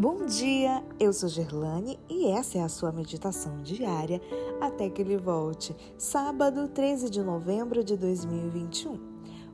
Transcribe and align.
Bom 0.00 0.24
dia, 0.24 0.82
eu 0.98 1.12
sou 1.12 1.28
Gerlane 1.28 2.00
e 2.08 2.28
essa 2.28 2.56
é 2.56 2.62
a 2.62 2.70
sua 2.70 2.90
meditação 2.90 3.60
diária 3.60 4.18
até 4.58 4.88
que 4.88 5.02
ele 5.02 5.18
volte. 5.18 5.76
Sábado, 5.98 6.68
13 6.68 7.10
de 7.10 7.22
novembro 7.22 7.84
de 7.84 7.98
2021, 7.98 8.98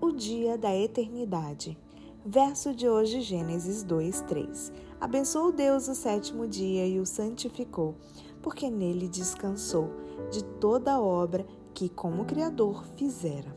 o 0.00 0.12
dia 0.12 0.56
da 0.56 0.72
eternidade. 0.72 1.76
Verso 2.24 2.72
de 2.72 2.88
hoje, 2.88 3.20
Gênesis 3.20 3.82
2, 3.82 4.20
3. 4.28 4.72
Abençoou 5.00 5.50
Deus 5.50 5.88
o 5.88 5.94
sétimo 5.96 6.46
dia 6.46 6.86
e 6.86 7.00
o 7.00 7.04
santificou, 7.04 7.96
porque 8.40 8.70
nele 8.70 9.08
descansou 9.08 9.90
de 10.30 10.44
toda 10.44 10.92
a 10.92 11.00
obra 11.00 11.44
que, 11.74 11.88
como 11.88 12.24
Criador, 12.24 12.84
fizera. 12.94 13.56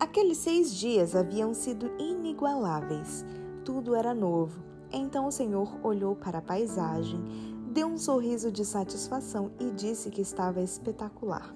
Aqueles 0.00 0.38
seis 0.38 0.74
dias 0.74 1.14
haviam 1.14 1.52
sido 1.52 1.92
inigualáveis. 1.98 3.22
Tudo 3.66 3.94
era 3.94 4.14
novo 4.14 4.71
então 4.92 5.26
o 5.26 5.32
Senhor 5.32 5.78
olhou 5.82 6.14
para 6.14 6.38
a 6.38 6.42
paisagem, 6.42 7.22
deu 7.72 7.86
um 7.86 7.96
sorriso 7.96 8.52
de 8.52 8.64
satisfação 8.64 9.50
e 9.58 9.70
disse 9.70 10.10
que 10.10 10.20
estava 10.20 10.60
espetacular. 10.60 11.54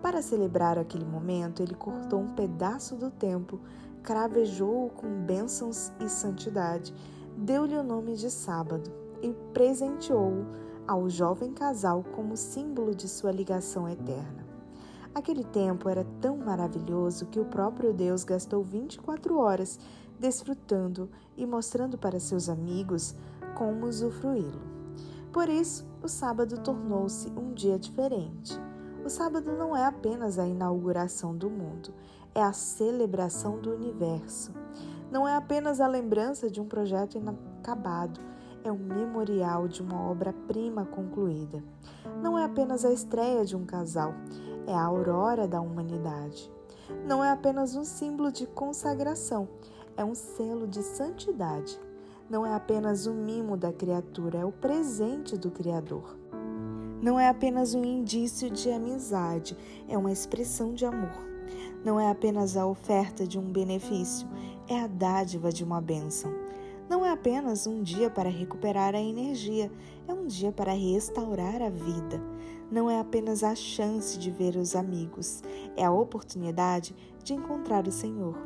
Para 0.00 0.22
celebrar 0.22 0.78
aquele 0.78 1.04
momento, 1.04 1.62
ele 1.62 1.74
cortou 1.74 2.20
um 2.20 2.34
pedaço 2.34 2.96
do 2.96 3.10
tempo, 3.10 3.60
cravejou-o 4.02 4.90
com 4.90 5.08
bênçãos 5.24 5.92
e 6.00 6.08
santidade, 6.08 6.94
deu-lhe 7.36 7.76
o 7.76 7.82
nome 7.82 8.16
de 8.16 8.30
Sábado 8.30 8.90
e 9.22 9.32
presenteou-o 9.52 10.46
ao 10.86 11.08
jovem 11.08 11.52
casal 11.52 12.04
como 12.14 12.36
símbolo 12.36 12.94
de 12.94 13.08
sua 13.08 13.30
ligação 13.30 13.88
eterna. 13.88 14.42
Aquele 15.14 15.44
tempo 15.44 15.88
era 15.88 16.06
tão 16.20 16.38
maravilhoso 16.38 17.26
que 17.26 17.38
o 17.38 17.44
próprio 17.44 17.92
Deus 17.92 18.24
gastou 18.24 18.62
24 18.62 19.38
horas 19.38 19.78
desfrutando 20.22 21.10
e 21.36 21.44
mostrando 21.44 21.98
para 21.98 22.20
seus 22.20 22.48
amigos 22.48 23.16
como 23.56 23.86
usufruí-lo. 23.86 24.62
Por 25.32 25.48
isso, 25.48 25.84
o 26.00 26.06
sábado 26.06 26.58
tornou-se 26.58 27.28
um 27.30 27.52
dia 27.52 27.76
diferente. 27.76 28.56
O 29.04 29.10
sábado 29.10 29.50
não 29.50 29.76
é 29.76 29.84
apenas 29.84 30.38
a 30.38 30.46
inauguração 30.46 31.36
do 31.36 31.50
mundo, 31.50 31.92
é 32.32 32.40
a 32.40 32.52
celebração 32.52 33.58
do 33.58 33.74
universo. 33.74 34.52
Não 35.10 35.26
é 35.26 35.34
apenas 35.34 35.80
a 35.80 35.88
lembrança 35.88 36.48
de 36.48 36.60
um 36.60 36.66
projeto 36.66 37.18
inacabado, 37.18 38.20
é 38.62 38.70
um 38.70 38.78
memorial 38.78 39.66
de 39.66 39.82
uma 39.82 40.08
obra-prima 40.08 40.84
concluída. 40.84 41.64
Não 42.22 42.38
é 42.38 42.44
apenas 42.44 42.84
a 42.84 42.92
estreia 42.92 43.44
de 43.44 43.56
um 43.56 43.64
casal, 43.64 44.14
é 44.68 44.72
a 44.72 44.84
aurora 44.84 45.48
da 45.48 45.60
humanidade. 45.60 46.48
Não 47.04 47.24
é 47.24 47.30
apenas 47.30 47.74
um 47.74 47.84
símbolo 47.84 48.30
de 48.30 48.46
consagração, 48.46 49.48
é 49.96 50.04
um 50.04 50.14
selo 50.14 50.66
de 50.66 50.82
santidade. 50.82 51.78
Não 52.28 52.46
é 52.46 52.54
apenas 52.54 53.06
um 53.06 53.14
mimo 53.14 53.56
da 53.56 53.72
criatura, 53.72 54.38
é 54.38 54.44
o 54.44 54.52
presente 54.52 55.36
do 55.36 55.50
Criador. 55.50 56.16
Não 57.02 57.18
é 57.18 57.28
apenas 57.28 57.74
um 57.74 57.84
indício 57.84 58.48
de 58.48 58.70
amizade, 58.70 59.56
é 59.88 59.98
uma 59.98 60.12
expressão 60.12 60.72
de 60.72 60.86
amor. 60.86 61.32
Não 61.84 61.98
é 61.98 62.08
apenas 62.08 62.56
a 62.56 62.64
oferta 62.64 63.26
de 63.26 63.38
um 63.38 63.52
benefício, 63.52 64.28
é 64.68 64.80
a 64.80 64.86
dádiva 64.86 65.50
de 65.50 65.64
uma 65.64 65.80
bênção. 65.80 66.32
Não 66.88 67.04
é 67.04 67.10
apenas 67.10 67.66
um 67.66 67.82
dia 67.82 68.08
para 68.08 68.30
recuperar 68.30 68.94
a 68.94 69.00
energia, 69.00 69.70
é 70.06 70.12
um 70.12 70.26
dia 70.26 70.52
para 70.52 70.72
restaurar 70.72 71.60
a 71.60 71.70
vida. 71.70 72.22
Não 72.70 72.90
é 72.90 73.00
apenas 73.00 73.42
a 73.42 73.54
chance 73.54 74.18
de 74.18 74.30
ver 74.30 74.56
os 74.56 74.76
amigos, 74.76 75.42
é 75.76 75.84
a 75.84 75.92
oportunidade 75.92 76.94
de 77.24 77.34
encontrar 77.34 77.86
o 77.86 77.92
Senhor. 77.92 78.36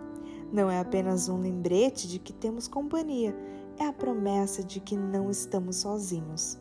Não 0.53 0.71
é 0.71 0.79
apenas 0.79 1.29
um 1.29 1.39
lembrete 1.39 2.09
de 2.09 2.19
que 2.19 2.33
temos 2.33 2.69
companhia, 2.69 3.37
é 3.79 3.85
a 3.85 3.93
promessa 3.93 4.63
de 4.63 4.81
que 4.81 4.97
não 4.97 5.31
estamos 5.31 5.77
sozinhos. 5.77 6.59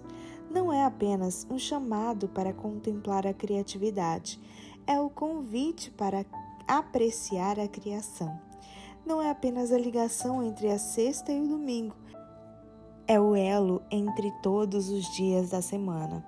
Não 0.49 0.71
é 0.71 0.83
apenas 0.83 1.45
um 1.49 1.57
chamado 1.57 2.27
para 2.27 2.53
contemplar 2.53 3.27
a 3.27 3.33
criatividade, 3.33 4.39
é 4.87 4.99
o 4.99 5.09
convite 5.09 5.91
para 5.91 6.25
apreciar 6.67 7.59
a 7.59 7.67
criação. 7.67 8.39
Não 9.05 9.21
é 9.21 9.29
apenas 9.29 9.71
a 9.71 9.77
ligação 9.77 10.43
entre 10.43 10.67
a 10.71 10.79
sexta 10.79 11.31
e 11.31 11.39
o 11.39 11.47
domingo, 11.47 11.95
é 13.07 13.19
o 13.19 13.35
elo 13.35 13.83
entre 13.91 14.31
todos 14.41 14.89
os 14.89 15.05
dias 15.15 15.51
da 15.51 15.61
semana. 15.61 16.25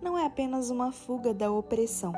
Não 0.00 0.16
é 0.16 0.26
apenas 0.26 0.70
uma 0.70 0.92
fuga 0.92 1.32
da 1.32 1.50
opressão, 1.50 2.12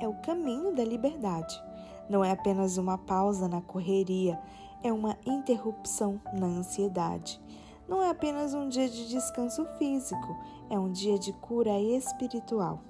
é 0.00 0.08
o 0.08 0.14
caminho 0.14 0.74
da 0.74 0.84
liberdade. 0.84 1.62
Não 2.08 2.24
é 2.24 2.30
apenas 2.30 2.76
uma 2.76 2.98
pausa 2.98 3.48
na 3.48 3.60
correria, 3.60 4.38
é 4.82 4.92
uma 4.92 5.16
interrupção 5.24 6.20
na 6.32 6.46
ansiedade. 6.46 7.40
Não 7.88 8.02
é 8.02 8.10
apenas 8.10 8.54
um 8.54 8.68
dia 8.68 8.88
de 8.88 9.08
descanso 9.08 9.64
físico, 9.78 10.36
é 10.68 10.78
um 10.78 10.90
dia 10.90 11.18
de 11.18 11.32
cura 11.32 11.78
espiritual. 11.78 12.80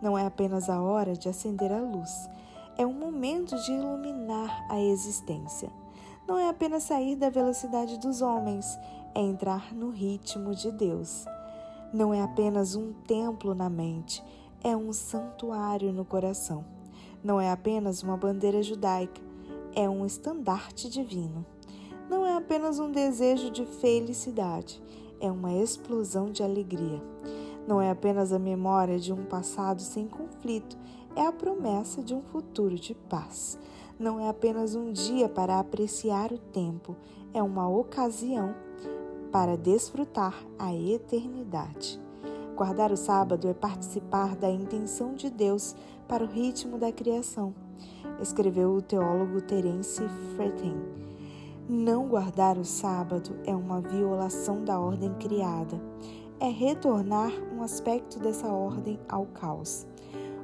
Não 0.00 0.16
é 0.16 0.26
apenas 0.26 0.68
a 0.68 0.80
hora 0.80 1.14
de 1.14 1.28
acender 1.28 1.72
a 1.72 1.80
luz, 1.80 2.28
é 2.76 2.84
um 2.84 2.92
momento 2.92 3.56
de 3.62 3.72
iluminar 3.72 4.66
a 4.70 4.80
existência. 4.80 5.70
Não 6.26 6.38
é 6.38 6.48
apenas 6.48 6.84
sair 6.84 7.16
da 7.16 7.28
velocidade 7.28 7.98
dos 7.98 8.22
homens, 8.22 8.78
é 9.14 9.20
entrar 9.20 9.74
no 9.74 9.90
ritmo 9.90 10.54
de 10.54 10.72
Deus. 10.72 11.26
Não 11.92 12.12
é 12.12 12.22
apenas 12.22 12.74
um 12.74 12.92
templo 13.06 13.54
na 13.54 13.68
mente, 13.68 14.24
é 14.62 14.74
um 14.76 14.92
santuário 14.92 15.92
no 15.92 16.04
coração 16.04 16.64
não 17.24 17.40
é 17.40 17.50
apenas 17.50 18.02
uma 18.02 18.18
bandeira 18.18 18.62
judaica, 18.62 19.22
é 19.74 19.88
um 19.88 20.04
estandarte 20.04 20.90
divino. 20.90 21.44
Não 22.08 22.26
é 22.26 22.36
apenas 22.36 22.78
um 22.78 22.92
desejo 22.92 23.50
de 23.50 23.64
felicidade, 23.64 24.82
é 25.18 25.30
uma 25.30 25.54
explosão 25.54 26.30
de 26.30 26.42
alegria. 26.42 27.02
Não 27.66 27.80
é 27.80 27.90
apenas 27.90 28.30
a 28.30 28.38
memória 28.38 28.98
de 28.98 29.10
um 29.10 29.24
passado 29.24 29.80
sem 29.80 30.06
conflito, 30.06 30.76
é 31.16 31.26
a 31.26 31.32
promessa 31.32 32.02
de 32.02 32.14
um 32.14 32.20
futuro 32.20 32.74
de 32.74 32.94
paz. 32.94 33.58
Não 33.98 34.20
é 34.20 34.28
apenas 34.28 34.74
um 34.74 34.92
dia 34.92 35.26
para 35.26 35.58
apreciar 35.58 36.30
o 36.30 36.38
tempo, 36.38 36.94
é 37.32 37.42
uma 37.42 37.66
ocasião 37.66 38.54
para 39.32 39.56
desfrutar 39.56 40.34
a 40.58 40.74
eternidade. 40.74 41.98
Guardar 42.54 42.92
o 42.92 42.96
sábado 42.96 43.48
é 43.48 43.54
participar 43.54 44.36
da 44.36 44.48
intenção 44.48 45.14
de 45.14 45.28
Deus 45.28 45.74
para 46.04 46.24
o 46.24 46.26
ritmo 46.26 46.78
da 46.78 46.92
criação, 46.92 47.54
escreveu 48.20 48.70
o 48.72 48.82
teólogo 48.82 49.40
Terence 49.40 50.02
Fretin. 50.36 50.76
Não 51.68 52.08
guardar 52.08 52.58
o 52.58 52.64
sábado 52.64 53.36
é 53.44 53.54
uma 53.54 53.80
violação 53.80 54.64
da 54.64 54.78
ordem 54.78 55.12
criada, 55.14 55.80
é 56.38 56.48
retornar 56.48 57.32
um 57.54 57.62
aspecto 57.62 58.18
dessa 58.18 58.48
ordem 58.48 58.98
ao 59.08 59.26
caos. 59.26 59.86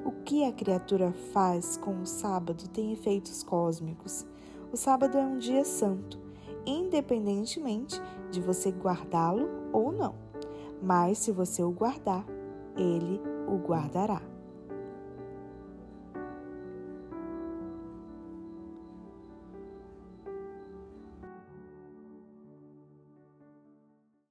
O 0.04 0.10
que 0.10 0.44
a 0.44 0.52
criatura 0.52 1.12
faz 1.32 1.76
com 1.76 2.00
o 2.00 2.06
sábado 2.06 2.68
tem 2.68 2.92
efeitos 2.92 3.42
cósmicos. 3.42 4.26
O 4.72 4.76
sábado 4.76 5.18
é 5.18 5.22
um 5.22 5.38
dia 5.38 5.64
santo, 5.64 6.18
independentemente 6.64 8.00
de 8.30 8.40
você 8.40 8.70
guardá-lo 8.70 9.48
ou 9.72 9.92
não 9.92 10.30
mas 10.82 11.18
se 11.18 11.32
você 11.32 11.62
o 11.62 11.70
guardar, 11.70 12.24
ele 12.76 13.20
o 13.46 13.56
guardará. 13.56 14.22